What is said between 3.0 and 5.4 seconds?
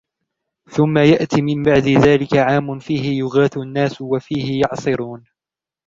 يُغَاثُ النَّاسُ وَفِيهِ يَعْصِرُونَ